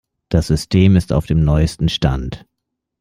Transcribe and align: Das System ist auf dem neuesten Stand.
Das 0.29 0.47
System 0.47 0.95
ist 0.95 1.13
auf 1.13 1.27
dem 1.27 1.43
neuesten 1.43 1.87
Stand. 1.87 2.47